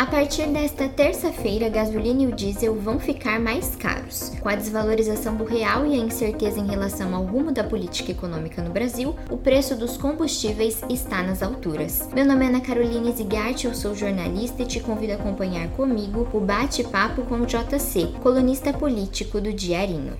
A 0.00 0.06
partir 0.06 0.46
desta 0.46 0.88
terça-feira, 0.88 1.66
a 1.66 1.68
gasolina 1.68 2.22
e 2.22 2.26
o 2.26 2.32
diesel 2.32 2.74
vão 2.74 2.98
ficar 2.98 3.38
mais 3.38 3.76
caros. 3.76 4.32
Com 4.40 4.48
a 4.48 4.54
desvalorização 4.54 5.36
do 5.36 5.44
real 5.44 5.84
e 5.84 5.92
a 5.92 6.02
incerteza 6.02 6.58
em 6.58 6.66
relação 6.66 7.14
ao 7.14 7.22
rumo 7.26 7.52
da 7.52 7.62
política 7.62 8.10
econômica 8.10 8.62
no 8.62 8.70
Brasil, 8.70 9.14
o 9.28 9.36
preço 9.36 9.76
dos 9.76 9.98
combustíveis 9.98 10.80
está 10.88 11.22
nas 11.22 11.42
alturas. 11.42 12.08
Meu 12.14 12.24
nome 12.24 12.46
é 12.46 12.48
Ana 12.48 12.62
Carolina 12.62 13.12
Zigart, 13.12 13.62
eu 13.62 13.74
sou 13.74 13.94
jornalista 13.94 14.62
e 14.62 14.66
te 14.66 14.80
convido 14.80 15.12
a 15.12 15.16
acompanhar 15.16 15.68
comigo 15.72 16.26
o 16.32 16.40
bate-papo 16.40 17.20
com 17.24 17.34
o 17.34 17.46
JC, 17.46 18.06
colunista 18.22 18.72
político 18.72 19.38
do 19.38 19.52
Diarinho. 19.52 20.16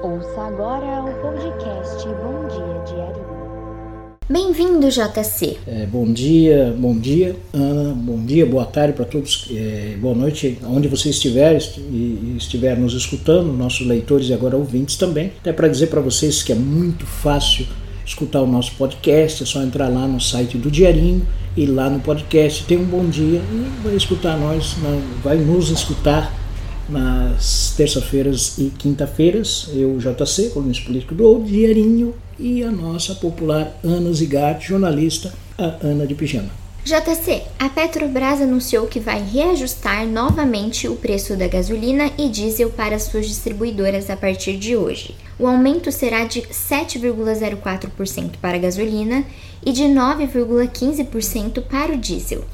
Ouça 0.00 0.42
agora 0.42 0.91
Bem-vindo, 4.28 4.88
JC. 4.88 5.58
É, 5.66 5.84
bom 5.84 6.10
dia, 6.10 6.74
bom 6.78 6.96
dia, 6.96 7.34
Ana, 7.52 7.92
bom 7.92 8.24
dia, 8.24 8.46
boa 8.46 8.64
tarde 8.64 8.94
para 8.94 9.04
todos, 9.04 9.48
é, 9.50 9.96
boa 10.00 10.14
noite, 10.14 10.58
onde 10.64 10.86
você 10.86 11.10
estiver 11.10 11.60
e 11.76 12.34
estiver 12.38 12.78
nos 12.78 12.94
escutando, 12.94 13.52
nossos 13.52 13.84
leitores 13.86 14.28
e 14.28 14.32
agora 14.32 14.56
ouvintes 14.56 14.96
também. 14.96 15.32
Até 15.40 15.52
para 15.52 15.66
dizer 15.66 15.88
para 15.88 16.00
vocês 16.00 16.42
que 16.42 16.52
é 16.52 16.54
muito 16.54 17.04
fácil 17.04 17.66
escutar 18.06 18.40
o 18.40 18.46
nosso 18.46 18.72
podcast, 18.76 19.42
é 19.42 19.46
só 19.46 19.60
entrar 19.60 19.88
lá 19.88 20.06
no 20.06 20.20
site 20.20 20.56
do 20.56 20.70
Diarinho 20.70 21.26
e 21.56 21.66
lá 21.66 21.90
no 21.90 22.00
podcast 22.00 22.64
tem 22.64 22.78
um 22.78 22.84
bom 22.84 23.04
dia 23.06 23.40
e 23.40 23.82
vai 23.82 23.96
escutar 23.96 24.38
nós, 24.38 24.76
vai 25.22 25.36
nos 25.36 25.68
escutar 25.70 26.41
nas 26.88 27.74
terça-feiras 27.76 28.58
e 28.58 28.70
quinta-feiras, 28.70 29.68
eu, 29.74 29.98
JC, 29.98 30.50
colunista 30.50 30.84
político 30.84 31.14
do 31.14 31.40
Diarinho, 31.40 32.14
e 32.38 32.62
a 32.62 32.70
nossa 32.70 33.14
popular 33.14 33.72
Ana 33.84 34.12
Zigatti, 34.12 34.68
jornalista, 34.68 35.32
a 35.56 35.76
Ana 35.86 36.06
de 36.06 36.14
Pijama. 36.14 36.50
JC, 36.84 37.42
a 37.60 37.68
Petrobras 37.68 38.40
anunciou 38.40 38.88
que 38.88 38.98
vai 38.98 39.22
reajustar 39.22 40.04
novamente 40.04 40.88
o 40.88 40.96
preço 40.96 41.36
da 41.36 41.46
gasolina 41.46 42.10
e 42.18 42.28
diesel 42.28 42.70
para 42.70 42.98
suas 42.98 43.28
distribuidoras 43.28 44.10
a 44.10 44.16
partir 44.16 44.56
de 44.56 44.76
hoje. 44.76 45.14
O 45.38 45.46
aumento 45.46 45.92
será 45.92 46.24
de 46.24 46.42
7,04% 46.42 48.32
para 48.40 48.56
a 48.56 48.60
gasolina 48.60 49.24
e 49.64 49.70
de 49.70 49.84
9,15% 49.84 51.62
para 51.62 51.92
o 51.92 51.96
diesel. 51.96 52.44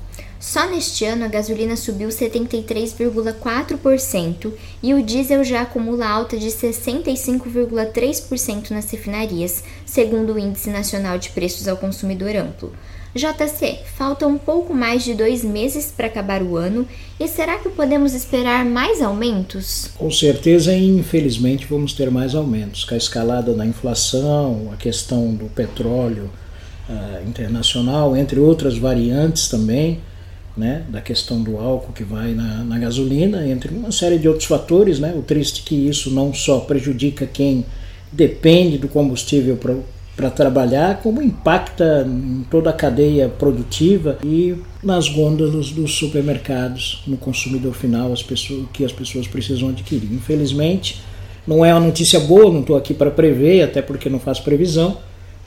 Só 0.41 0.69
neste 0.71 1.05
ano 1.05 1.25
a 1.25 1.29
gasolina 1.29 1.77
subiu 1.77 2.11
73,4% 2.11 4.53
e 4.81 4.95
o 4.95 5.03
diesel 5.03 5.43
já 5.43 5.63
acumula 5.63 6.07
alta 6.07 6.37
de 6.37 6.47
65,3% 6.47 8.71
nas 8.71 8.89
refinarias, 8.89 9.65
segundo 9.85 10.35
o 10.35 10.39
Índice 10.39 10.71
Nacional 10.71 11.19
de 11.19 11.31
Preços 11.31 11.67
ao 11.67 11.77
Consumidor 11.77 12.37
Amplo. 12.37 12.73
JC, 13.15 13.79
falta 13.97 14.27
um 14.27 14.37
pouco 14.39 14.75
mais 14.75 15.03
de 15.03 15.15
dois 15.15 15.43
meses 15.43 15.91
para 15.95 16.07
acabar 16.07 16.43
o 16.43 16.57
ano 16.57 16.87
e 17.19 17.27
será 17.27 17.59
que 17.59 17.71
podemos 17.71 18.15
esperar 18.15 18.65
mais 18.65 19.03
aumentos? 19.03 19.91
Com 19.99 20.09
certeza 20.11 20.73
e 20.73 20.87
infelizmente 20.87 21.67
vamos 21.67 21.93
ter 21.95 22.09
mais 22.11 22.37
aumentos. 22.37 22.85
Com 22.85 22.95
a 22.95 22.99
escalada 22.99 23.53
da 23.55 23.67
inflação, 23.67 24.71
a 24.73 24.77
questão 24.77 25.35
do 25.35 25.47
petróleo 25.47 26.31
uh, 26.89 27.29
internacional, 27.29 28.17
entre 28.17 28.39
outras 28.39 28.79
variantes 28.79 29.49
também, 29.49 30.01
né, 30.59 30.85
da 30.89 31.01
questão 31.01 31.41
do 31.41 31.57
álcool 31.57 31.93
que 31.93 32.03
vai 32.03 32.33
na, 32.33 32.65
na, 32.65 32.79
gasolina, 32.79 33.47
entre 33.47 33.73
uma 33.73 33.93
série 33.93 34.19
de 34.19 34.29
outros 34.29 34.47
fatores. 34.47 34.99
Né, 34.99 35.15
o 35.17 35.23
triste 35.23 35.63
é 35.65 35.69
que 35.69 35.89
isso 35.89 36.11
não 36.11 36.35
só 36.35 36.59
prejudica 36.59 37.27
quem 37.27 37.65
depende 38.11 38.77
do 38.77 38.89
combustível 38.89 39.57
para 40.17 40.31
trabalhar, 40.31 41.01
como 41.01 41.23
impacta 41.23 42.05
em 42.07 42.45
toda 42.51 42.71
a 42.71 42.73
cadeia 42.73 43.29
produtiva 43.29 44.19
e 44.25 44.57
nas 44.83 45.09
gôndolas 45.09 45.71
dos 45.71 45.95
supermercados, 45.95 47.03
no 47.07 47.17
consumidor 47.17 47.73
final, 47.75 48.13
as 48.13 48.23
pessoas, 48.23 48.67
que 48.73 48.85
as 48.85 48.93
pessoas 48.93 49.29
precisam 49.29 49.69
adquirir. 49.69 50.13
Infelizmente, 50.13 51.01
não 51.47 51.65
é 51.65 51.73
uma 51.73 51.87
notícia 51.87 52.19
boa, 52.19 52.53
não 52.53 52.61
estou 52.61 52.77
aqui 52.77 52.93
para 52.93 53.11
prever, 53.11 53.63
até 53.63 53.81
porque 53.81 54.11
não 54.11 54.19
faço 54.19 54.43
previsão, 54.43 54.99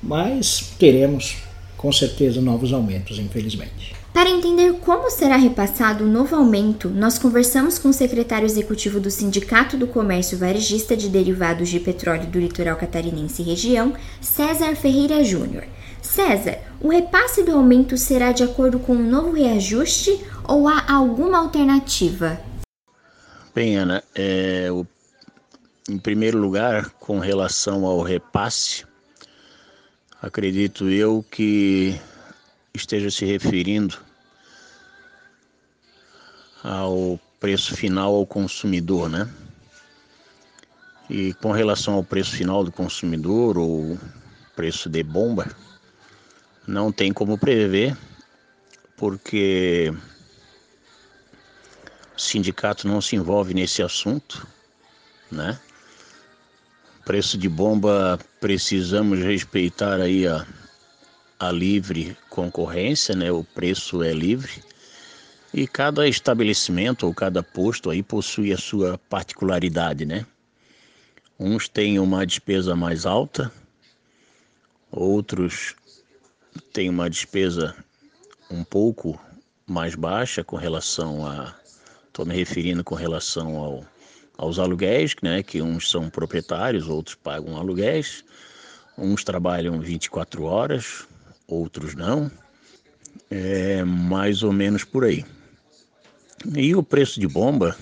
mas 0.02 0.72
teremos 0.80 1.51
com 1.82 1.92
certeza 1.92 2.40
novos 2.40 2.72
aumentos, 2.72 3.18
infelizmente. 3.18 3.96
Para 4.14 4.30
entender 4.30 4.74
como 4.82 5.10
será 5.10 5.36
repassado 5.36 6.04
o 6.04 6.08
novo 6.08 6.36
aumento, 6.36 6.90
nós 6.90 7.18
conversamos 7.18 7.80
com 7.80 7.90
o 7.90 7.94
secretário 7.94 8.46
executivo 8.46 9.00
do 9.00 9.10
Sindicato 9.10 9.78
do 9.78 9.88
Comércio 9.88 10.38
Varejista 10.38 10.96
de 10.96 11.10
Derivados 11.10 11.70
de 11.70 11.80
Petróleo 11.80 12.28
do 12.28 12.40
Litoral 12.40 12.76
Catarinense 12.76 13.42
e 13.42 13.46
Região, 13.46 13.94
César 14.20 14.76
Ferreira 14.76 15.24
Júnior. 15.24 15.64
César, 16.02 16.60
o 16.82 16.90
repasse 16.90 17.42
do 17.44 17.54
aumento 17.54 17.98
será 17.98 18.32
de 18.32 18.44
acordo 18.44 18.78
com 18.80 18.94
um 18.94 19.10
novo 19.10 19.32
reajuste 19.32 20.20
ou 20.48 20.68
há 20.68 20.92
alguma 20.92 21.40
alternativa? 21.40 22.40
Bem, 23.56 23.78
Ana, 23.78 24.04
é, 24.14 24.70
o, 24.72 24.86
em 25.90 25.98
primeiro 25.98 26.38
lugar, 26.38 26.90
com 27.00 27.18
relação 27.18 27.86
ao 27.86 28.02
repasse, 28.02 28.86
acredito 30.22 30.88
eu 30.90 31.26
que 31.32 32.00
esteja 32.74 33.10
se 33.10 33.26
referindo 33.26 34.00
ao 36.64 37.20
preço 37.40 37.76
final 37.76 38.14
ao 38.14 38.26
consumidor, 38.26 39.10
né? 39.10 39.28
E 41.10 41.34
com 41.36 41.52
relação 41.52 41.96
ao 41.96 42.04
preço 42.04 42.36
final 42.36 42.64
do 42.64 42.72
consumidor 42.72 43.58
ou 43.58 43.98
preço 44.56 44.88
de 44.88 45.02
bomba, 45.02 45.48
não 46.68 46.92
tem 46.92 47.12
como 47.12 47.38
prever, 47.38 47.98
porque 48.96 49.92
o 52.16 52.22
sindicato 52.22 52.88
não 52.88 53.02
se 53.02 53.16
envolve 53.16 53.54
nesse 53.54 53.82
assunto, 53.82 54.48
né? 55.32 55.60
Preço 57.06 57.38
de 57.38 57.50
bomba, 57.50 58.20
precisamos 58.40 59.20
respeitar 59.20 60.00
aí 60.00 60.28
a 60.28 60.46
a 61.42 61.52
livre 61.52 62.16
concorrência, 62.30 63.16
né? 63.16 63.32
O 63.32 63.44
preço 63.44 64.04
é 64.04 64.14
livre. 64.14 64.64
E 65.52 65.66
cada 65.66 66.08
estabelecimento 66.08 67.08
ou 67.08 67.16
cada 67.16 67.42
posto 67.42 67.90
aí 67.90 68.04
possui 68.04 68.54
a 68.54 68.58
sua 68.58 69.00
particularidade, 69.10 70.06
né? 70.06 70.24
Uns 71.40 71.68
têm 71.68 71.98
uma 71.98 72.28
despesa 72.28 72.76
mais 72.76 73.08
alta, 73.08 73.52
outros 74.92 75.74
têm 76.72 76.92
uma 76.92 77.10
despesa 77.10 77.76
um 78.48 78.64
pouco 78.64 79.20
mais 79.66 79.96
baixa 79.96 80.44
com 80.44 80.56
relação 80.56 81.26
a 81.26 81.56
estou 82.06 82.24
me 82.24 82.36
referindo 82.36 82.84
com 82.84 82.94
relação 82.94 83.56
ao, 83.56 83.84
aos 84.42 84.58
aluguéis, 84.58 85.14
né, 85.22 85.44
que 85.44 85.62
uns 85.62 85.92
são 85.92 86.10
proprietários, 86.10 86.88
outros 86.90 87.14
pagam 87.14 87.56
aluguéis, 87.58 88.26
uns 88.98 89.24
trabalham 89.24 89.80
24 89.80 90.44
horas, 90.46 91.06
outros 91.48 91.94
não. 91.94 92.32
É 93.30 93.84
mais 93.84 94.42
ou 94.42 94.52
menos 94.52 94.84
por 94.84 95.06
aí. 95.06 95.24
E 96.56 96.74
o 96.74 96.82
preço 96.82 97.20
de 97.20 97.28
bomba, 97.28 97.78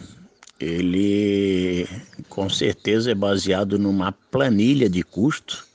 ele 0.59 1.87
com 2.27 2.49
certeza 2.49 3.11
é 3.11 3.15
baseado 3.15 3.79
numa 3.79 4.11
planilha 4.11 4.89
de 4.89 5.01
custo 5.01 5.65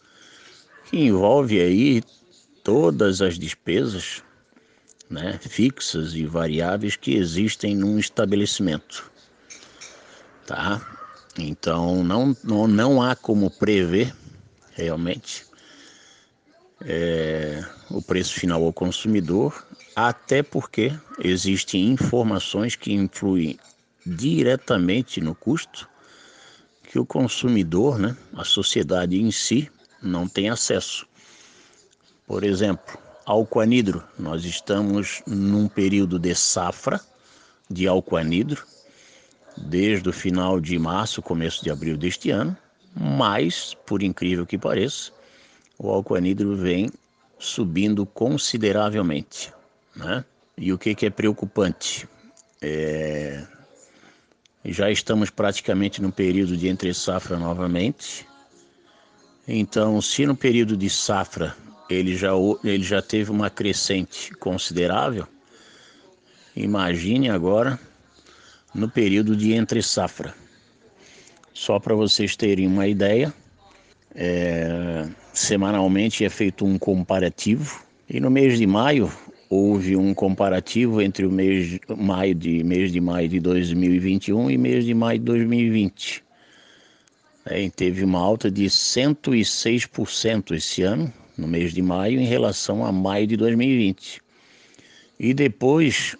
que 0.91 0.99
envolve 0.99 1.62
aí 1.62 2.03
todas 2.62 3.22
as 3.22 3.39
despesas 3.39 4.22
né, 5.09 5.39
fixas 5.41 6.15
e 6.15 6.27
variáveis 6.27 6.95
que 6.95 7.15
existem 7.15 7.75
num 7.75 7.99
estabelecimento. 7.99 9.14
Tá? 10.47 10.81
Então 11.38 12.05
não, 12.05 12.37
não, 12.44 12.66
não 12.69 13.03
há 13.03 13.16
como 13.16 13.50
prever 13.50 14.15
realmente 14.72 15.47
é, 16.81 17.65
o 17.91 18.03
preço 18.03 18.34
final 18.34 18.62
ao 18.62 18.72
consumidor, 18.72 19.66
até 19.97 20.42
porque 20.42 20.92
existem 21.19 21.89
informações 21.89 22.77
que 22.77 22.92
influem 22.92 23.59
diretamente 24.04 25.21
no 25.21 25.34
custo 25.34 25.89
que 26.83 26.98
o 26.98 27.07
consumidor, 27.07 27.98
né, 27.98 28.16
a 28.34 28.45
sociedade 28.45 29.21
em 29.21 29.30
si, 29.30 29.71
não 30.03 30.28
tem 30.28 30.51
acesso. 30.51 31.07
Por 32.27 32.45
exemplo, 32.45 32.98
álcool 33.24 33.60
anidro. 33.60 34.04
Nós 34.19 34.45
estamos 34.45 35.22
num 35.27 35.66
período 35.66 36.19
de 36.19 36.34
safra 36.34 37.01
de 37.69 37.89
álcool 37.89 38.19
anidro, 38.19 38.65
desde 39.56 40.09
o 40.09 40.12
final 40.12 40.60
de 40.60 40.78
março, 40.78 41.22
começo 41.22 41.62
de 41.62 41.71
abril 41.71 41.97
deste 41.97 42.30
ano, 42.30 42.56
mas, 42.95 43.74
por 43.86 44.03
incrível 44.03 44.47
que 44.47 44.59
pareça, 44.59 45.12
o 45.78 45.91
álcool 45.91 46.15
anidro 46.15 46.56
vem 46.56 46.91
subindo 47.39 48.06
consideravelmente. 48.06 49.53
Né? 49.95 50.24
E 50.56 50.72
o 50.72 50.78
que, 50.78 50.95
que 50.95 51.06
é 51.06 51.10
preocupante? 51.10 52.09
É... 52.62 53.45
Já 54.65 54.91
estamos 54.91 55.28
praticamente 55.28 56.00
no 56.00 56.10
período 56.10 56.57
de 56.57 56.68
entre 56.68 56.95
safra 56.95 57.36
novamente. 57.36 58.27
Então, 59.47 60.00
se 60.00 60.24
no 60.24 60.34
período 60.34 60.77
de 60.77 60.89
safra 60.89 61.54
ele 61.91 62.16
já, 62.16 62.30
ele 62.62 62.83
já 62.83 63.03
teve 63.03 63.30
uma 63.30 63.50
crescente 63.50 64.33
considerável. 64.36 65.27
Imagine 66.57 67.28
agora 67.28 67.78
no 68.74 68.88
período 68.88 69.36
de 69.36 69.53
entre 69.53 69.82
safra. 69.82 70.34
Só 71.53 71.78
para 71.78 71.94
vocês 71.94 72.34
terem 72.34 72.66
uma 72.66 72.88
ideia, 72.88 73.32
é, 74.15 75.06
semanalmente 75.32 76.24
é 76.24 76.28
feito 76.28 76.65
um 76.65 76.78
comparativo 76.78 77.82
e 78.09 78.18
no 78.21 78.30
mês 78.30 78.59
de 78.59 78.66
maio 78.66 79.10
houve 79.48 79.97
um 79.97 80.12
comparativo 80.12 81.00
entre 81.00 81.24
o 81.24 81.30
mês 81.30 81.68
de 81.68 81.80
maio 81.97 82.34
de 82.34 82.65
mês 82.65 82.91
de 82.91 83.00
maio 83.00 83.28
de 83.28 83.38
2021 83.41 84.50
e 84.50 84.59
mês 84.59 84.84
de 84.84 84.94
maio 84.94 85.18
de 85.18 85.24
2020. 85.26 86.24
É, 87.47 87.68
teve 87.71 88.03
uma 88.03 88.18
alta 88.18 88.50
de 88.50 88.65
106% 88.65 90.56
esse 90.56 90.82
ano, 90.82 91.12
no 91.36 91.47
mês 91.47 91.72
de 91.72 91.82
maio, 91.82 92.18
em 92.18 92.24
relação 92.24 92.84
a 92.84 92.91
maio 92.91 93.26
de 93.26 93.36
2020. 93.36 94.21
E 95.21 95.34
depois, 95.34 96.16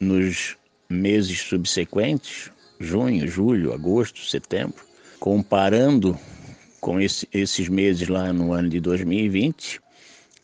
nos 0.00 0.56
meses 0.92 1.40
subsequentes, 1.40 2.50
junho, 2.78 3.26
julho, 3.26 3.72
agosto, 3.72 4.24
setembro, 4.24 4.84
comparando 5.18 6.18
com 6.80 7.00
esse, 7.00 7.28
esses 7.32 7.68
meses 7.68 8.08
lá 8.08 8.32
no 8.32 8.52
ano 8.52 8.68
de 8.68 8.80
2020, 8.80 9.80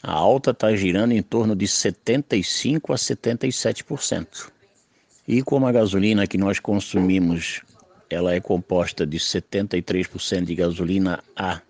a 0.02 0.12
alta 0.12 0.52
está 0.52 0.74
girando 0.76 1.12
em 1.12 1.22
torno 1.22 1.56
de 1.56 1.66
75% 1.66 2.90
a 2.90 2.94
77%. 2.94 4.50
E 5.26 5.42
como 5.42 5.66
a 5.66 5.72
gasolina 5.72 6.26
que 6.26 6.38
nós 6.38 6.58
consumimos, 6.60 7.60
ela 8.08 8.32
é 8.32 8.40
composta 8.40 9.06
de 9.06 9.18
73% 9.18 10.44
de 10.44 10.54
gasolina 10.54 11.22
A, 11.36 11.60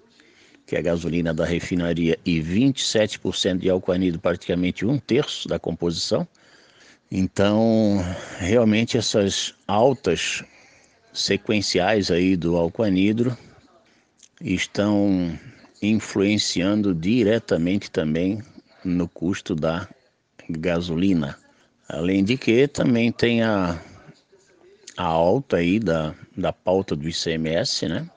que 0.66 0.76
é 0.76 0.78
a 0.78 0.82
gasolina 0.82 1.32
da 1.32 1.46
refinaria, 1.46 2.18
e 2.24 2.40
27% 2.40 3.58
de 3.58 3.70
álcool 3.70 3.92
anidro, 3.92 4.20
praticamente 4.20 4.84
um 4.84 4.98
terço 4.98 5.48
da 5.48 5.58
composição. 5.58 6.28
Então, 7.10 8.04
realmente 8.38 8.98
essas 8.98 9.54
altas 9.66 10.44
sequenciais 11.12 12.10
aí 12.10 12.36
do 12.36 12.56
álcool 12.56 12.82
anidro 12.82 13.36
estão 14.40 15.38
influenciando 15.80 16.94
diretamente 16.94 17.90
também 17.90 18.42
no 18.84 19.08
custo 19.08 19.54
da 19.54 19.88
gasolina. 20.50 21.38
Além 21.88 22.22
de 22.22 22.36
que 22.36 22.68
também 22.68 23.10
tem 23.10 23.42
a, 23.42 23.80
a 24.96 25.04
alta 25.04 25.56
aí 25.56 25.78
da, 25.78 26.14
da 26.36 26.52
pauta 26.52 26.94
do 26.94 27.08
ICMS, 27.08 27.88
né? 27.88 28.08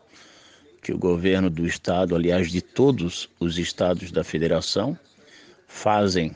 Que 0.81 0.91
o 0.91 0.97
governo 0.97 1.49
do 1.49 1.65
estado, 1.65 2.15
aliás, 2.15 2.51
de 2.51 2.61
todos 2.61 3.29
os 3.39 3.57
estados 3.57 4.11
da 4.11 4.23
federação, 4.23 4.97
fazem 5.67 6.35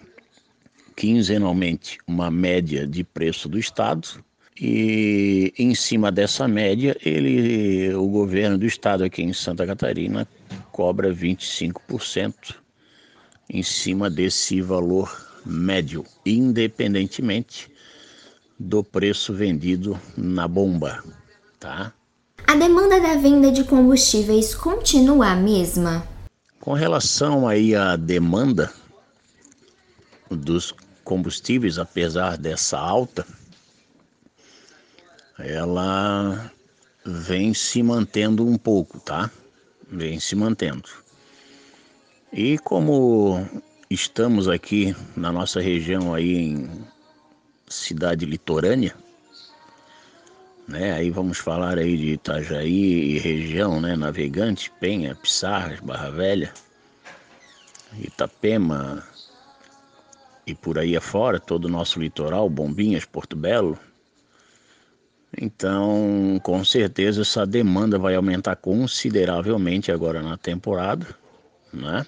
quinzenalmente 0.96 1.98
uma 2.08 2.32
média 2.32 2.88
de 2.88 3.04
preço 3.04 3.50
do 3.50 3.60
estado 3.60 4.24
e 4.60 5.54
em 5.58 5.76
cima 5.76 6.10
dessa 6.12 6.48
média, 6.48 6.96
ele, 7.04 7.94
o 7.94 8.08
governo 8.08 8.58
do 8.58 8.66
estado 8.66 9.04
aqui 9.04 9.22
em 9.22 9.34
Santa 9.34 9.68
Catarina 9.68 10.26
cobra 10.72 11.14
25% 11.14 12.56
em 13.50 13.62
cima 13.62 14.10
desse 14.10 14.62
valor 14.62 15.14
médio, 15.46 16.06
independentemente 16.26 17.70
do 18.58 18.82
preço 18.82 19.34
vendido 19.34 20.00
na 20.18 20.48
bomba, 20.48 21.04
tá? 21.60 21.94
A 22.48 22.56
demanda 22.56 23.02
da 23.02 23.16
venda 23.16 23.52
de 23.52 23.66
combustíveis 23.66 24.56
continua 24.56 25.32
a 25.32 25.36
mesma? 25.36 26.08
Com 26.62 26.74
relação 26.74 27.46
aí 27.46 27.76
à 27.76 27.98
demanda 27.98 28.72
dos 30.32 30.74
combustíveis, 31.06 31.80
apesar 31.80 32.38
dessa 32.38 32.78
alta, 32.78 33.26
ela 35.40 36.52
vem 37.06 37.54
se 37.54 37.82
mantendo 37.84 38.46
um 38.46 38.58
pouco, 38.58 39.00
tá? 39.00 39.30
Vem 39.90 40.20
se 40.20 40.36
mantendo. 40.36 40.90
E 42.34 42.58
como 42.58 43.48
estamos 43.90 44.50
aqui 44.50 44.96
na 45.16 45.32
nossa 45.32 45.62
região 45.62 46.14
aí 46.14 46.36
em 46.36 46.70
cidade 47.68 48.26
litorânea, 48.26 48.96
né? 50.68 50.94
Aí 50.94 51.12
vamos 51.12 51.38
falar 51.38 51.78
aí 51.78 51.96
de 51.96 52.14
Itajaí 52.14 53.16
e 53.16 53.20
região, 53.20 53.80
né? 53.80 53.96
Navegante, 53.96 54.72
Penha, 54.80 55.14
Pissarras, 55.14 55.80
Barra 55.80 56.10
Velha, 56.10 56.52
Itapema 58.00 59.04
e 60.46 60.54
por 60.54 60.78
aí 60.78 60.96
afora, 60.96 61.40
todo 61.40 61.66
o 61.66 61.70
nosso 61.70 62.00
litoral, 62.00 62.50
Bombinhas, 62.50 63.06
Porto 63.06 63.36
Belo, 63.36 63.78
então, 65.38 66.40
com 66.42 66.64
certeza 66.64 67.22
essa 67.22 67.46
demanda 67.46 68.00
vai 68.00 68.16
aumentar 68.16 68.56
consideravelmente 68.56 69.92
agora 69.92 70.22
na 70.22 70.38
temporada, 70.38 71.06
né? 71.74 72.06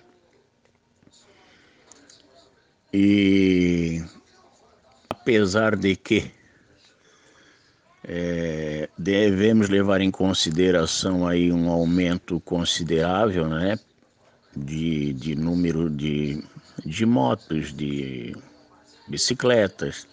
E 2.94 4.02
apesar 5.10 5.76
de 5.76 5.96
que 5.98 6.32
é, 8.02 8.88
devemos 8.98 9.68
levar 9.68 10.00
em 10.00 10.10
consideração 10.10 11.28
aí 11.28 11.52
um 11.52 11.70
aumento 11.70 12.40
considerável, 12.40 13.46
né, 13.50 13.78
de, 14.56 15.12
de 15.14 15.36
número 15.36 15.90
de, 15.90 16.42
de 16.88 17.06
motos, 17.06 17.74
de 17.74 18.36
bicicletas, 19.08 20.08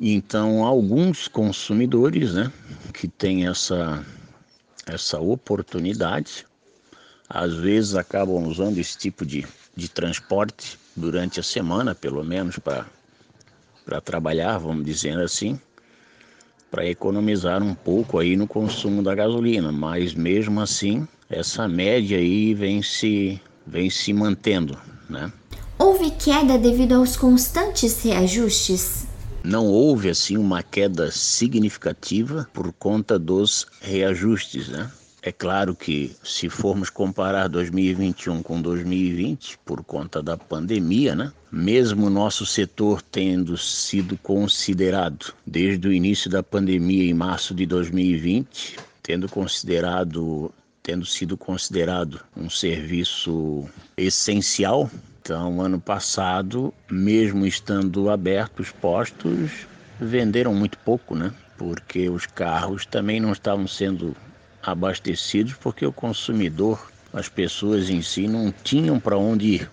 então, 0.00 0.64
alguns 0.64 1.28
consumidores 1.28 2.34
né, 2.34 2.52
que 2.94 3.08
têm 3.08 3.46
essa, 3.46 4.04
essa 4.86 5.18
oportunidade, 5.18 6.46
às 7.28 7.54
vezes 7.54 7.94
acabam 7.94 8.46
usando 8.46 8.78
esse 8.78 8.96
tipo 8.96 9.26
de, 9.26 9.46
de 9.76 9.88
transporte 9.88 10.78
durante 10.96 11.40
a 11.40 11.42
semana, 11.42 11.94
pelo 11.94 12.24
menos 12.24 12.58
para 12.58 14.00
trabalhar, 14.00 14.58
vamos 14.58 14.84
dizer 14.84 15.18
assim, 15.18 15.60
para 16.70 16.86
economizar 16.86 17.62
um 17.62 17.74
pouco 17.74 18.18
aí 18.18 18.36
no 18.36 18.46
consumo 18.46 19.02
da 19.02 19.14
gasolina, 19.14 19.72
mas 19.72 20.14
mesmo 20.14 20.60
assim 20.60 21.06
essa 21.28 21.68
média 21.68 22.18
aí 22.18 22.54
vem 22.54 22.82
se, 22.82 23.40
vem 23.70 23.88
se 23.88 24.12
mantendo, 24.12 24.76
né? 25.08 25.32
Houve 25.78 26.10
queda 26.10 26.58
devido 26.58 26.94
aos 26.94 27.16
constantes 27.16 28.02
reajustes? 28.02 29.06
Não 29.42 29.66
houve 29.66 30.10
assim 30.10 30.36
uma 30.36 30.62
queda 30.62 31.10
significativa 31.10 32.46
por 32.52 32.72
conta 32.72 33.18
dos 33.18 33.66
reajustes, 33.80 34.68
né? 34.68 34.90
É 35.22 35.30
claro 35.30 35.74
que 35.74 36.16
se 36.24 36.48
formos 36.48 36.90
comparar 36.90 37.46
2021 37.46 38.42
com 38.42 38.60
2020, 38.60 39.58
por 39.64 39.84
conta 39.84 40.22
da 40.22 40.36
pandemia, 40.36 41.14
né? 41.14 41.32
Mesmo 41.52 42.06
o 42.06 42.10
nosso 42.10 42.44
setor 42.44 43.02
tendo 43.02 43.56
sido 43.56 44.16
considerado 44.18 45.32
desde 45.46 45.86
o 45.88 45.92
início 45.92 46.30
da 46.30 46.42
pandemia 46.42 47.04
em 47.04 47.14
março 47.14 47.54
de 47.54 47.66
2020, 47.66 48.78
tendo 49.02 49.28
considerado 49.28 50.52
tendo 50.90 51.06
sido 51.06 51.36
considerado 51.36 52.20
um 52.36 52.50
serviço 52.50 53.64
essencial 53.96 54.90
então, 55.22 55.60
ano 55.60 55.78
passado, 55.78 56.74
mesmo 56.90 57.46
estando 57.46 58.10
abertos 58.10 58.66
os 58.66 58.72
postos, 58.72 59.68
venderam 60.00 60.52
muito 60.52 60.76
pouco, 60.78 61.14
né? 61.14 61.30
Porque 61.56 62.10
os 62.10 62.26
carros 62.26 62.84
também 62.84 63.20
não 63.20 63.30
estavam 63.30 63.68
sendo 63.68 64.16
abastecidos 64.60 65.52
porque 65.54 65.86
o 65.86 65.92
consumidor, 65.92 66.90
as 67.12 67.28
pessoas 67.28 67.88
em 67.88 68.02
si 68.02 68.26
não 68.26 68.52
tinham 68.64 68.98
para 68.98 69.16
onde 69.16 69.46
ir. 69.46 69.70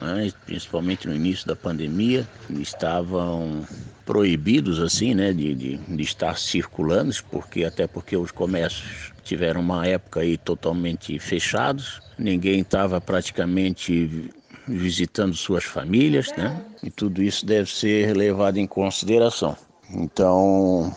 Né? 0.00 0.32
Principalmente 0.46 1.06
no 1.06 1.14
início 1.14 1.46
da 1.46 1.56
pandemia, 1.56 2.26
estavam 2.50 3.66
proibidos 4.04 4.80
assim, 4.80 5.14
né, 5.14 5.32
de, 5.32 5.54
de, 5.54 5.76
de 5.76 6.02
estar 6.02 6.36
circulando, 6.36 7.14
porque 7.30 7.64
até 7.64 7.86
porque 7.86 8.16
os 8.16 8.32
comércios 8.32 9.12
tiveram 9.22 9.60
uma 9.60 9.86
época 9.86 10.20
aí 10.20 10.36
totalmente 10.36 11.18
fechados, 11.18 12.00
ninguém 12.18 12.60
estava 12.60 13.00
praticamente 13.00 14.30
visitando 14.66 15.34
suas 15.34 15.64
famílias, 15.64 16.32
né? 16.36 16.60
E 16.82 16.90
tudo 16.90 17.22
isso 17.22 17.44
deve 17.44 17.70
ser 17.70 18.16
levado 18.16 18.58
em 18.58 18.66
consideração. 18.66 19.56
Então, 19.90 20.94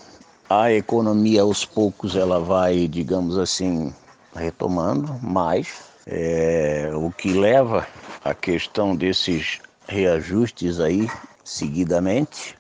a 0.50 0.72
economia 0.72 1.42
aos 1.42 1.66
poucos 1.66 2.16
ela 2.16 2.40
vai, 2.40 2.88
digamos 2.88 3.38
assim, 3.38 3.94
retomando, 4.36 5.20
mas 5.22 5.84
é, 6.06 6.92
o 6.94 7.12
que 7.12 7.34
leva 7.34 7.88
a 8.24 8.34
questão 8.34 8.96
desses 8.96 9.60
reajustes 9.88 10.80
aí 10.80 11.10
seguidamente 11.44 12.56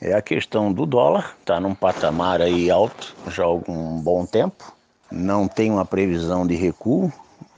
é 0.00 0.14
a 0.14 0.22
questão 0.22 0.72
do 0.72 0.86
dólar, 0.86 1.36
está 1.40 1.60
num 1.60 1.74
patamar 1.74 2.40
aí 2.40 2.70
alto 2.70 3.14
já 3.30 3.42
há 3.42 3.46
algum 3.46 4.00
bom 4.00 4.24
tempo, 4.24 4.72
não 5.10 5.48
tem 5.48 5.70
uma 5.70 5.84
previsão 5.84 6.46
de 6.46 6.54
recuo, 6.54 7.12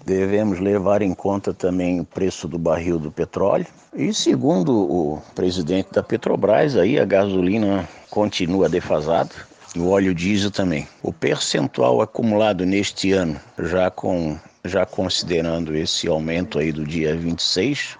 Devemos 0.04 0.58
levar 0.58 1.02
em 1.02 1.12
conta 1.12 1.52
também 1.52 2.00
o 2.00 2.04
preço 2.04 2.48
do 2.48 2.58
barril 2.58 2.98
do 2.98 3.12
petróleo. 3.12 3.66
E 3.94 4.14
segundo 4.14 4.72
o 4.72 5.22
presidente 5.34 5.92
da 5.92 6.02
Petrobras, 6.02 6.76
aí 6.76 6.98
a 6.98 7.04
gasolina 7.04 7.88
continua 8.08 8.68
defasada. 8.68 9.30
E 9.74 9.78
o 9.78 9.90
óleo 9.90 10.14
diesel 10.14 10.50
também. 10.50 10.88
O 11.02 11.12
percentual 11.12 12.00
acumulado 12.00 12.64
neste 12.64 13.12
ano, 13.12 13.38
já 13.58 13.90
com 13.90 14.38
já 14.64 14.84
considerando 14.84 15.74
esse 15.74 16.08
aumento 16.08 16.58
aí 16.58 16.72
do 16.72 16.84
dia 16.84 17.16
26, 17.16 17.98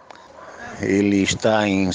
ele 0.82 1.22
está 1.22 1.68
em 1.68 1.90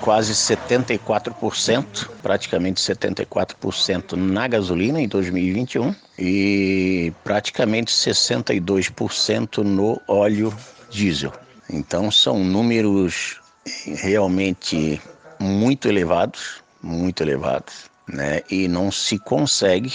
quase 0.00 0.32
74%, 0.32 2.08
praticamente 2.22 2.80
74% 2.80 4.12
na 4.12 4.46
gasolina 4.46 5.00
em 5.00 5.08
2021 5.08 5.94
e 6.18 7.12
praticamente 7.24 7.92
62% 7.92 9.58
no 9.58 10.00
óleo 10.06 10.54
diesel. 10.90 11.32
Então 11.70 12.10
são 12.10 12.42
números 12.44 13.40
realmente 13.86 15.00
muito 15.38 15.88
elevados, 15.88 16.62
muito 16.82 17.22
elevados, 17.22 17.90
né? 18.06 18.40
E 18.50 18.68
não 18.68 18.90
se 18.90 19.18
consegue 19.18 19.92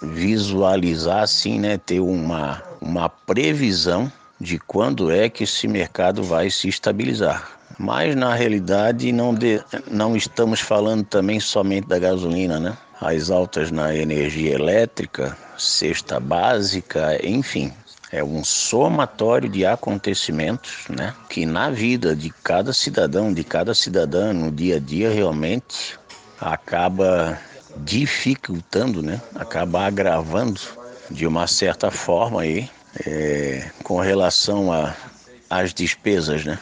visualizar 0.00 1.22
assim, 1.22 1.58
né, 1.58 1.78
ter 1.78 2.00
uma 2.00 2.62
uma 2.80 3.08
previsão 3.08 4.10
de 4.40 4.58
quando 4.58 5.10
é 5.10 5.28
que 5.28 5.44
esse 5.44 5.66
mercado 5.66 6.22
vai 6.22 6.50
se 6.50 6.68
estabilizar. 6.68 7.58
Mas 7.78 8.14
na 8.14 8.34
realidade 8.34 9.12
não, 9.12 9.34
de, 9.34 9.62
não 9.90 10.16
estamos 10.16 10.60
falando 10.60 11.04
também 11.04 11.38
somente 11.38 11.86
da 11.86 11.98
gasolina, 11.98 12.58
né? 12.58 12.76
As 13.00 13.30
altas 13.30 13.70
na 13.70 13.94
energia 13.94 14.54
elétrica, 14.54 15.36
cesta 15.56 16.18
básica, 16.18 17.18
enfim, 17.24 17.72
é 18.10 18.24
um 18.24 18.42
somatório 18.42 19.48
de 19.48 19.64
acontecimentos, 19.64 20.86
né? 20.88 21.14
Que 21.28 21.46
na 21.46 21.70
vida 21.70 22.16
de 22.16 22.30
cada 22.42 22.72
cidadão, 22.72 23.32
de 23.32 23.44
cada 23.44 23.74
cidadã, 23.74 24.32
no 24.32 24.50
dia 24.50 24.76
a 24.76 24.80
dia, 24.80 25.10
realmente 25.10 25.98
acaba 26.40 27.38
dificultando, 27.84 29.02
né? 29.02 29.20
Acaba 29.34 29.86
agravando 29.86 30.60
de 31.10 31.26
uma 31.26 31.46
certa 31.46 31.90
forma 31.90 32.42
aí 32.42 32.68
é, 33.06 33.70
com 33.82 33.98
relação 34.00 34.68
às 35.48 35.72
despesas, 35.72 36.44
né? 36.44 36.58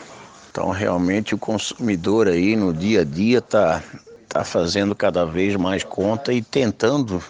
Então, 0.51 0.71
realmente, 0.71 1.35
o 1.35 1.39
consumidor 1.39 2.29
aí 2.29 2.57
no 2.57 2.73
dia 2.73 3.03
a 3.03 3.05
dia 3.05 3.39
está 3.39 3.83
tá 4.29 4.45
fazendo 4.45 4.95
cada 4.95 5.25
vez 5.25 5.55
mais 5.57 5.85
conta 5.85 6.33
e 6.33 6.41
tentando, 6.41 7.23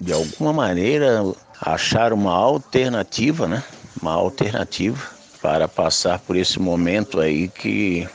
de 0.00 0.12
alguma 0.12 0.52
maneira, 0.52 1.22
achar 1.60 2.12
uma 2.12 2.32
alternativa, 2.32 3.46
né? 3.46 3.62
Uma 4.00 4.12
alternativa 4.12 5.00
para 5.40 5.68
passar 5.68 6.18
por 6.18 6.36
esse 6.36 6.58
momento 6.58 7.20
aí 7.20 7.48
que 7.48 8.08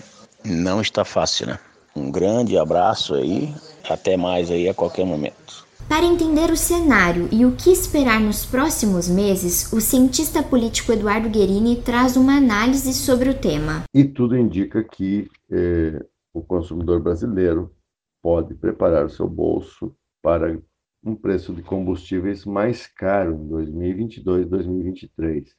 não 0.44 0.82
está 0.82 1.06
fácil, 1.06 1.48
né? 1.48 1.60
Um 1.96 2.12
grande 2.12 2.58
abraço 2.58 3.16
aí, 3.16 3.54
até 3.88 4.18
mais 4.18 4.50
aí 4.50 4.68
a 4.68 4.74
qualquer 4.74 5.06
momento. 5.06 5.68
Para 5.88 6.06
entender 6.06 6.52
o 6.52 6.56
cenário 6.56 7.28
e 7.32 7.46
o 7.46 7.56
que 7.56 7.72
esperar 7.72 8.22
nos 8.22 8.46
próximos 8.46 9.10
meses, 9.10 9.74
o 9.74 9.82
cientista 9.82 10.44
político 10.44 10.92
Eduardo 10.92 11.30
Guerini 11.30 11.82
traz 11.82 12.16
uma 12.16 12.38
análise 12.38 12.94
sobre 12.94 13.30
o 13.30 13.34
tema. 13.34 13.84
E 13.94 14.04
tudo 14.04 14.38
indica 14.38 14.84
que 14.84 15.28
eh, 15.50 16.00
o 16.32 16.44
consumidor 16.44 17.02
brasileiro 17.02 17.76
pode 18.22 18.54
preparar 18.54 19.06
o 19.06 19.10
seu 19.10 19.28
bolso 19.28 19.96
para 20.22 20.62
um 21.04 21.16
preço 21.16 21.54
de 21.56 21.64
combustíveis 21.64 22.46
mais 22.46 22.86
caro 22.86 23.34
em 23.34 23.48
2022 23.48 24.46
e 24.46 24.50
2023. 24.50 25.56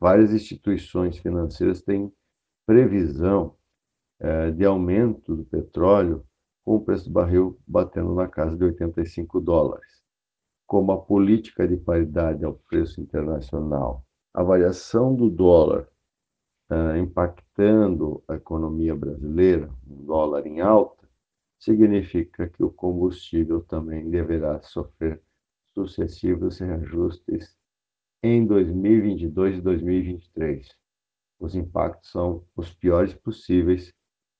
Várias 0.00 0.32
instituições 0.32 1.18
financeiras 1.18 1.82
têm 1.82 2.10
previsão 2.66 3.54
eh, 4.20 4.50
de 4.52 4.64
aumento 4.64 5.36
do 5.36 5.44
petróleo 5.44 6.25
com 6.66 6.74
o 6.74 6.80
preço 6.80 7.04
do 7.04 7.12
barril 7.12 7.56
batendo 7.64 8.12
na 8.12 8.26
casa 8.26 8.56
de 8.56 8.64
85 8.64 9.40
dólares. 9.40 10.02
Como 10.66 10.90
a 10.90 11.00
política 11.00 11.66
de 11.66 11.76
paridade 11.76 12.44
ao 12.44 12.54
preço 12.54 13.00
internacional, 13.00 14.04
a 14.34 14.42
variação 14.42 15.14
do 15.14 15.30
dólar 15.30 15.88
uh, 16.68 16.96
impactando 16.96 18.20
a 18.26 18.34
economia 18.34 18.96
brasileira, 18.96 19.70
um 19.88 20.04
dólar 20.04 20.44
em 20.44 20.60
alta, 20.60 21.08
significa 21.56 22.48
que 22.48 22.64
o 22.64 22.70
combustível 22.70 23.60
também 23.62 24.10
deverá 24.10 24.60
sofrer 24.62 25.22
sucessivos 25.72 26.58
reajustes 26.58 27.56
em 28.24 28.44
2022 28.44 29.58
e 29.58 29.60
2023. 29.60 30.68
Os 31.38 31.54
impactos 31.54 32.10
são 32.10 32.44
os 32.56 32.74
piores 32.74 33.14
possíveis 33.14 33.94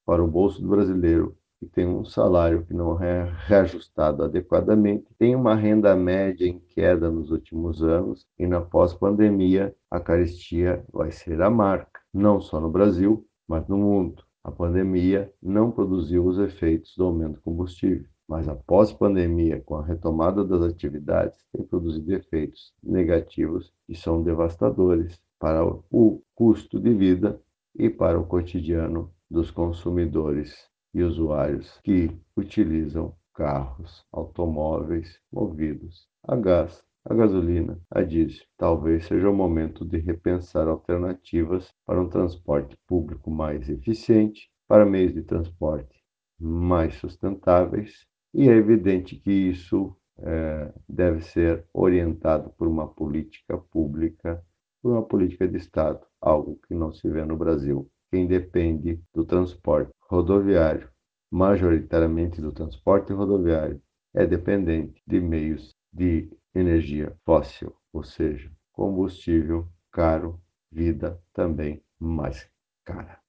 para 0.05 0.25
o 0.25 0.27
bolso 0.27 0.61
do 0.61 0.69
brasileiro 0.69 1.39
que 1.59 1.67
tem 1.67 1.87
um 1.87 2.05
salário 2.05 2.65
que 2.67 2.75
não 2.75 3.03
é 3.03 3.33
reajustado 3.47 4.23
adequadamente, 4.23 5.07
tem 5.19 5.35
uma 5.35 5.55
renda 5.55 5.97
média 5.97 6.47
em 6.47 6.59
queda 6.59 7.11
nos 7.11 7.31
últimos 7.31 7.83
anos 7.83 8.27
e 8.39 8.47
na 8.47 8.61
pós-pandemia 8.61 9.75
a 9.91 9.99
carestia 9.99 10.85
vai 10.93 11.11
ser 11.11 11.41
a 11.41 11.49
marca, 11.49 12.01
não 12.13 12.41
só 12.41 12.61
no 12.61 12.71
Brasil, 12.71 13.27
mas 13.49 13.67
no 13.69 13.79
mundo. 13.79 14.23
A 14.45 14.53
pandemia 14.53 15.33
não 15.43 15.71
produziu 15.71 16.25
os 16.25 16.39
efeitos 16.39 16.95
do 16.97 17.05
aumento 17.05 17.35
do 17.35 17.41
combustível, 17.41 18.07
mas 18.29 18.49
a 18.49 18.55
pós-pandemia, 18.55 19.61
com 19.61 19.77
a 19.77 19.85
retomada 19.85 20.45
das 20.45 20.63
atividades, 20.63 21.39
tem 21.53 21.65
produzido 21.65 22.13
efeitos 22.15 22.73
negativos 22.83 23.73
e 23.89 23.97
são 23.97 24.23
devastadores 24.23 25.21
para 25.39 25.65
o 25.65 26.23
custo 26.35 26.79
de 26.79 26.93
vida 26.93 27.41
e 27.75 27.91
para 27.91 28.19
o 28.19 28.27
cotidiano 28.27 29.11
dos 29.31 29.51
consumidores 29.51 30.69
e 30.97 31.03
usuários 31.03 31.79
que 31.85 32.11
utilizam 32.35 33.15
carros, 33.35 34.03
automóveis 34.11 35.21
movidos 35.31 36.09
a 36.27 36.35
gás, 36.35 36.83
a 37.05 37.13
gasolina, 37.13 37.79
a 37.91 38.01
diesel. 38.01 38.47
Talvez 38.57 39.05
seja 39.05 39.29
o 39.29 39.35
momento 39.35 39.85
de 39.85 39.99
repensar 39.99 40.67
alternativas 40.67 41.71
para 41.85 42.01
um 42.01 42.09
transporte 42.09 42.79
público 42.87 43.31
mais 43.31 43.69
eficiente, 43.69 44.51
para 44.67 44.87
meios 44.87 45.13
de 45.13 45.23
transporte 45.23 46.03
mais 46.41 46.95
sustentáveis, 46.95 48.07
e 48.33 48.49
é 48.49 48.53
evidente 48.53 49.17
que 49.17 49.31
isso 49.31 49.95
é, 50.19 50.73
deve 50.89 51.21
ser 51.21 51.67
orientado 51.75 52.49
por 52.57 52.67
uma 52.67 52.89
política 52.89 53.59
pública, 53.59 54.43
por 54.83 54.93
uma 54.93 55.03
política 55.03 55.47
de 55.47 55.59
Estado, 55.59 56.01
algo 56.23 56.59
que 56.67 56.75
não 56.75 56.91
se 56.91 57.07
vê 57.11 57.23
no 57.23 57.37
Brasil. 57.37 57.87
Quem 58.17 58.27
depende 58.27 58.99
do 59.13 59.27
transporte 59.27 59.93
rodoviário, 60.09 60.89
majoritariamente 61.31 62.41
do 62.41 62.51
transporte 62.51 63.13
rodoviário, 63.13 63.79
é 64.15 64.25
dependente 64.25 65.03
de 65.07 65.21
meios 65.21 65.77
de 65.93 66.31
energia 66.55 67.15
fóssil, 67.27 67.77
ou 67.93 68.03
seja, 68.03 68.51
combustível 68.73 69.69
caro, 69.93 70.41
vida 70.73 71.21
também 71.35 71.83
mais 72.01 72.49
cara. 72.87 73.21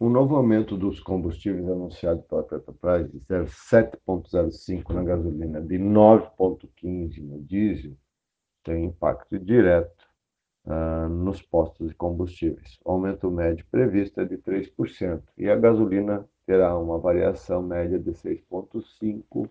O 0.00 0.08
novo 0.08 0.36
aumento 0.36 0.74
dos 0.74 1.00
combustíveis 1.00 1.68
anunciado 1.68 2.22
pela 2.22 2.44
Petrobras 2.44 3.12
de 3.12 3.20
7,05 3.20 4.94
na 4.94 5.04
gasolina, 5.04 5.60
de 5.60 5.76
9,15 5.76 7.22
no 7.22 7.42
diesel, 7.42 7.94
tem 8.62 8.86
impacto 8.86 9.38
direto 9.38 9.93
uh, 10.66 11.08
nos 11.08 11.42
postos 11.42 11.88
de 11.88 11.94
combustíveis. 11.94 12.78
O 12.84 12.92
aumento 12.92 13.30
médio 13.30 13.66
previsto 13.70 14.20
é 14.20 14.24
de 14.24 14.38
3%, 14.38 15.22
e 15.36 15.48
a 15.48 15.56
gasolina 15.56 16.28
terá 16.46 16.78
uma 16.78 16.98
variação 16.98 17.62
média 17.62 17.98
de 17.98 18.10
6,5 18.12 19.48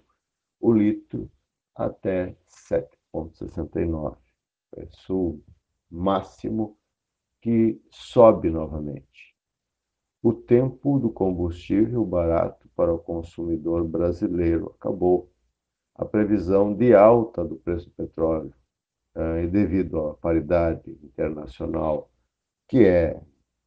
o 0.59 0.71
litro 0.71 1.29
até 1.75 2.35
7,69. 2.71 4.17
Preço 4.71 5.39
máximo 5.91 6.77
que 7.41 7.79
sobe 7.91 8.49
novamente. 8.49 9.35
O 10.21 10.33
tempo 10.33 10.97
do 10.99 11.11
combustível 11.11 12.05
barato 12.05 12.69
para 12.75 12.93
o 12.93 12.97
consumidor 12.97 13.83
brasileiro 13.83 14.73
acabou. 14.79 15.29
A 15.95 16.05
previsão 16.05 16.73
de 16.73 16.95
alta 16.95 17.43
do 17.43 17.57
preço 17.57 17.89
do 17.89 17.91
petróleo, 17.91 18.53
eh, 19.15 19.47
devido 19.47 19.99
à 20.07 20.13
paridade 20.15 20.89
internacional, 21.03 22.09
que 22.67 22.85
é 22.85 23.21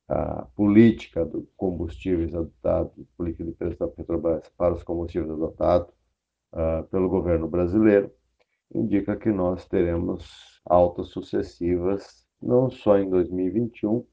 a 0.09 0.43
política 0.55 1.25
do 1.25 1.49
combustíveis 1.57 2.35
adotado, 2.35 3.07
política 3.17 3.45
de 3.45 3.53
preço 3.53 3.79
da 3.79 3.89
Petrobras 3.89 4.49
para 4.57 4.75
os 4.75 4.83
combustíveis 4.83 5.31
adotado 5.31 5.93
uh, 6.53 6.85
pelo 6.91 7.09
governo 7.09 7.49
brasileiro, 7.49 8.11
indica 8.75 9.17
que 9.17 9.31
nós 9.31 9.67
teremos 9.67 10.61
altas 10.65 11.09
sucessivas, 11.09 12.27
não 12.41 12.71
só 12.71 12.99
em 12.99 13.09
2021, 13.09 14.07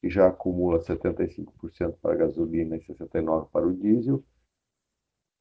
que 0.00 0.08
já 0.08 0.28
acumula 0.28 0.78
75% 0.80 1.94
para 2.00 2.14
a 2.14 2.16
gasolina 2.16 2.76
e 2.76 2.80
69% 2.80 3.48
para 3.50 3.66
o 3.66 3.74
diesel, 3.76 4.24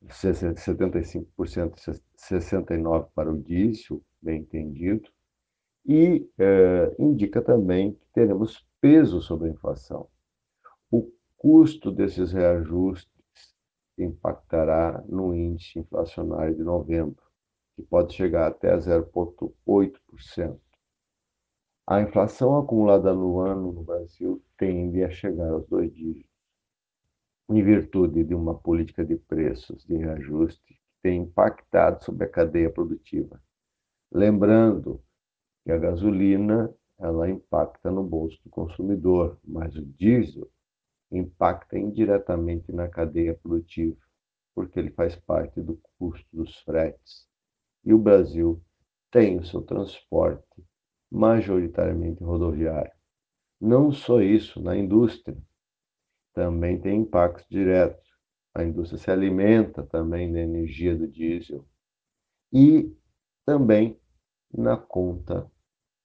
75% 0.08 1.74
e 1.76 2.02
69% 2.18 3.10
para 3.14 3.32
o 3.32 3.42
diesel, 3.42 4.02
bem 4.22 4.42
entendido, 4.42 5.10
e 5.90 6.30
eh, 6.38 6.96
indica 7.00 7.42
também 7.42 7.94
que 7.94 8.06
teremos 8.14 8.64
peso 8.80 9.24
sobre 9.24 9.50
a 9.50 9.52
inflação. 9.52 10.08
O 10.92 11.12
custo 11.36 11.92
desses 11.92 12.32
reajustes 12.32 13.10
impactará 13.98 15.04
no 15.10 15.34
índice 15.34 15.80
inflacionário 15.80 16.56
de 16.56 16.62
novembro, 16.62 17.24
que 17.76 17.82
pode 17.82 18.14
chegar 18.14 18.50
até 18.50 18.78
0,8%. 18.78 20.60
A 21.88 22.02
inflação 22.02 22.56
acumulada 22.56 23.12
no 23.12 23.40
ano 23.40 23.72
no 23.72 23.82
Brasil 23.82 24.44
tende 24.58 25.04
a 25.04 25.10
chegar 25.10 25.50
aos 25.50 25.68
dois 25.68 25.92
dígitos, 25.92 26.30
em 27.50 27.64
virtude 27.64 28.24
de 28.24 28.36
uma 28.36 28.54
política 28.54 29.04
de 29.04 29.16
preços 29.16 29.84
de 29.86 29.98
reajuste 29.98 30.62
que 30.68 30.80
tem 31.02 31.24
impactado 31.24 32.04
sobre 32.04 32.26
a 32.26 32.30
cadeia 32.30 32.70
produtiva. 32.70 33.42
Lembrando 34.12 35.02
a 35.72 35.78
gasolina 35.78 36.74
ela 36.98 37.30
impacta 37.30 37.90
no 37.90 38.04
bolso 38.04 38.38
do 38.44 38.50
consumidor, 38.50 39.40
mas 39.44 39.76
o 39.76 39.86
diesel 39.86 40.50
impacta 41.12 41.78
indiretamente 41.78 42.72
na 42.72 42.88
cadeia 42.88 43.34
produtiva, 43.34 43.98
porque 44.54 44.80
ele 44.80 44.92
faz 44.92 45.16
parte 45.16 45.62
do 45.62 45.80
custo 45.98 46.28
dos 46.34 46.58
fretes. 46.62 47.28
E 47.84 47.94
o 47.94 47.98
Brasil 47.98 48.62
tem 49.10 49.38
o 49.38 49.46
seu 49.46 49.62
transporte 49.62 50.64
majoritariamente 51.10 52.24
rodoviário. 52.24 52.92
Não 53.60 53.92
só 53.92 54.22
isso, 54.22 54.62
na 54.62 54.78
indústria 54.78 55.38
também 56.34 56.80
tem 56.80 57.02
impactos 57.02 57.46
diretos. 57.50 58.08
A 58.54 58.64
indústria 58.64 59.00
se 59.00 59.10
alimenta 59.10 59.84
também 59.84 60.32
da 60.32 60.40
energia 60.40 60.96
do 60.96 61.08
diesel 61.08 61.66
e 62.52 62.96
também 63.46 64.00
na 64.54 64.78
conta 64.78 65.50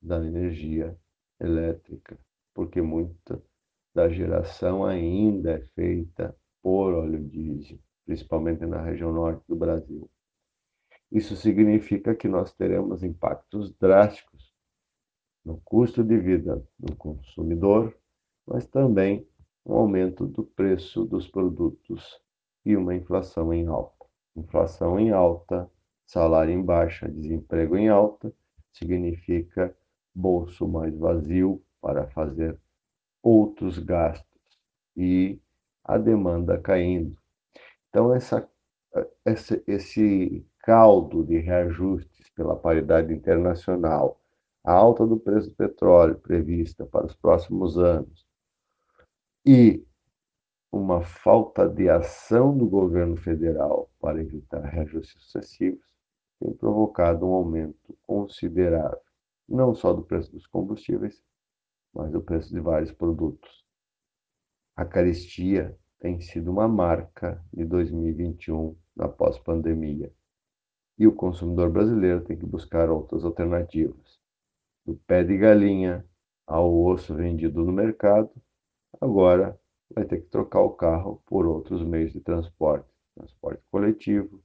da 0.05 0.25
energia 0.25 0.97
elétrica, 1.41 2.19
porque 2.53 2.81
muita 2.83 3.43
da 3.95 4.09
geração 4.09 4.85
ainda 4.85 5.53
é 5.53 5.61
feita 5.75 6.37
por 6.63 6.95
óleo 6.95 7.23
diesel, 7.29 7.79
principalmente 8.05 8.67
na 8.67 8.83
região 8.83 9.13
norte 9.13 9.43
do 9.49 9.57
Brasil. 9.57 10.11
Isso 11.11 11.37
significa 11.37 12.15
que 12.15 12.29
nós 12.29 12.53
teremos 12.53 13.03
impactos 13.03 13.73
drásticos 13.77 14.53
no 15.45 15.61
custo 15.61 16.03
de 16.03 16.19
vida 16.19 16.63
do 16.79 16.97
consumidor, 16.97 17.97
mas 18.47 18.67
também 18.67 19.27
um 19.65 19.75
aumento 19.75 20.27
do 20.27 20.45
preço 20.45 21.05
dos 21.05 21.29
produtos 21.29 22.21
e 22.65 22.77
uma 22.77 22.95
inflação 22.95 23.53
em 23.53 23.67
alta. 23.67 24.05
Inflação 24.37 24.99
em 24.99 25.13
alta, 25.13 25.71
salário 26.07 26.53
em 26.53 26.63
baixa, 26.63 27.09
desemprego 27.09 27.77
em 27.77 27.89
alta, 27.89 28.35
significa 28.73 29.77
bolso 30.15 30.69
mais 30.69 30.97
vazio 30.97 31.63
para 31.81 32.07
fazer 32.09 32.59
outros 33.23 33.79
gastos 33.79 34.59
e 34.97 35.41
a 35.83 35.99
demanda 35.99 36.59
caindo. 36.59 37.19
Então, 37.89 38.15
essa, 38.15 38.49
esse, 39.25 39.63
esse 39.67 40.47
caldo 40.61 41.25
de 41.25 41.39
reajustes 41.39 42.31
pela 42.31 42.57
paridade 42.57 43.13
internacional, 43.13 44.21
a 44.63 44.73
alta 44.73 45.07
do 45.07 45.19
preço 45.19 45.51
do 45.51 45.57
petróleo 45.57 46.19
prevista 46.19 46.87
para 46.87 47.07
os 47.07 47.15
próximos 47.15 47.79
anos 47.79 48.27
e 49.45 49.85
uma 50.73 51.03
falta 51.03 51.69
de 51.69 51.89
ação 51.89 52.57
do 52.57 52.67
governo 52.67 53.17
federal 53.17 53.91
para 54.01 54.21
evitar 54.21 54.61
reajustes 54.61 55.23
sucessivos 55.23 55.85
tem 56.41 56.53
provocado 56.53 57.27
um 57.27 57.33
aumento 57.33 57.97
considerável 58.03 59.14
não 59.49 59.75
só 59.75 59.93
do 59.93 60.03
preço 60.03 60.31
dos 60.33 60.47
combustíveis, 60.47 61.23
mas 61.93 62.11
do 62.11 62.21
preço 62.23 62.53
de 62.53 62.61
vários 62.61 62.93
produtos. 62.93 63.65
A 64.77 64.85
caristia 64.85 65.79
tem 66.01 66.21
sido 66.21 66.51
uma 66.51 66.69
marca 66.69 67.43
de 67.53 67.65
2021 67.65 68.77
na 68.97 69.09
pós-pandemia. 69.09 70.13
E 70.99 71.07
o 71.07 71.15
consumidor 71.15 71.71
brasileiro 71.71 72.25
tem 72.25 72.37
que 72.37 72.47
buscar 72.47 72.91
outras 72.91 73.25
alternativas. 73.25 74.19
Do 74.85 74.97
pé 75.07 75.25
de 75.25 75.37
galinha 75.37 76.05
ao 76.47 76.73
osso 76.85 77.15
vendido 77.15 77.65
no 77.65 77.73
mercado, 77.73 78.31
agora 79.01 79.59
vai 79.95 80.05
ter 80.05 80.21
que 80.21 80.29
trocar 80.29 80.61
o 80.61 80.75
carro 80.75 81.23
por 81.27 81.47
outros 81.47 81.83
meios 81.83 82.13
de 82.13 82.21
transporte, 82.21 82.89
transporte 83.15 83.63
coletivo, 83.71 84.43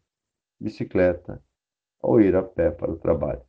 bicicleta 0.60 1.44
ou 2.02 2.22
ir 2.22 2.36
a 2.36 2.44
pé 2.44 2.72
para 2.72 2.92
o 2.92 2.98
trabalho. 2.98 3.49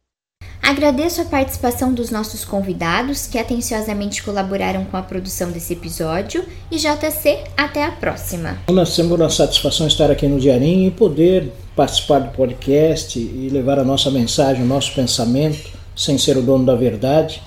Agradeço 0.71 1.21
a 1.21 1.25
participação 1.25 1.93
dos 1.93 2.13
nossos 2.13 2.45
convidados 2.45 3.27
que 3.27 3.37
atenciosamente 3.37 4.23
colaboraram 4.23 4.85
com 4.85 4.97
a 4.97 5.03
produção 5.03 5.51
desse 5.51 5.73
episódio 5.73 6.45
e 6.71 6.77
JC, 6.77 7.43
até 7.57 7.85
a 7.85 7.91
próxima. 7.91 8.57
Nós 8.71 8.95
temos 8.95 9.19
uma 9.19 9.29
satisfação 9.29 9.89
estar 9.89 10.13
aqui 10.13 10.29
no 10.29 10.39
Diarinho 10.39 10.87
e 10.87 10.91
poder 10.93 11.53
participar 11.75 12.21
do 12.21 12.29
podcast 12.29 13.19
e 13.19 13.49
levar 13.51 13.81
a 13.81 13.85
nossa 13.85 14.13
mensagem, 14.13 14.63
o 14.63 14.67
nosso 14.67 14.95
pensamento, 14.95 15.73
sem 15.97 16.17
ser 16.17 16.37
o 16.37 16.43
dono 16.43 16.65
da 16.65 16.77
verdade, 16.77 17.43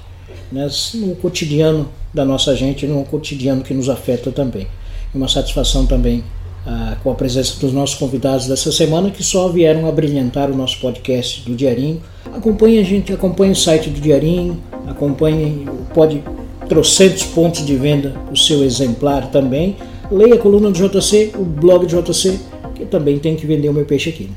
né, 0.52 0.68
no 0.96 1.16
cotidiano 1.16 1.90
da 2.14 2.26
nossa 2.26 2.54
gente, 2.54 2.86
no 2.86 3.06
cotidiano 3.06 3.64
que 3.64 3.74
nos 3.74 3.88
afeta 3.88 4.34
também. 4.34 4.68
Uma 5.16 5.30
satisfação 5.30 5.86
também 5.86 6.26
ah, 6.66 6.96
com 7.04 7.12
a 7.12 7.16
presença 7.16 7.60
dos 7.60 7.74
nossos 7.74 7.96
convidados 7.96 8.48
dessa 8.48 8.72
semana 8.72 9.10
que 9.10 9.24
só 9.24 9.50
vieram 9.50 9.88
a 9.88 9.92
brilhantar 9.92 10.50
o 10.50 10.56
nosso 10.56 10.80
podcast 10.80 11.42
do 11.42 11.56
Diarinho. 11.56 12.02
Acompanhe 12.34 12.80
a 12.80 12.84
gente, 12.84 13.12
acompanhe 13.12 13.52
o 13.52 13.56
site 13.56 13.90
do 13.90 14.00
Diarinho, 14.00 14.62
acompanhe, 14.88 15.68
pode 15.94 16.24
trocentos 16.68 17.24
pontos 17.24 17.66
de 17.66 17.76
venda 17.76 18.16
o 18.32 18.38
seu 18.38 18.64
exemplar 18.64 19.30
também. 19.30 19.76
Leia 20.10 20.36
a 20.36 20.38
coluna 20.38 20.72
do 20.72 20.78
JC, 20.78 21.32
o 21.36 21.44
blog 21.44 21.86
do 21.86 22.02
JC, 22.02 22.40
que 22.76 22.86
também 22.86 23.20
tem 23.20 23.36
que 23.36 23.46
vender 23.46 23.70
o 23.70 23.74
meu 23.74 23.86
peixe 23.86 24.10
aqui. 24.10 24.30